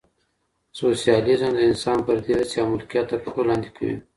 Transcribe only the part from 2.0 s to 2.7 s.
فردي هڅي او